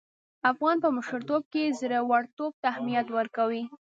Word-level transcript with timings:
افغانان 0.51 0.77
په 0.85 0.89
مشرتوب 0.97 1.43
کې 1.53 1.75
زړه 1.79 1.99
ورتوب 2.11 2.51
ته 2.61 2.65
اهميت 2.73 3.07
ورکوي. 3.17 3.63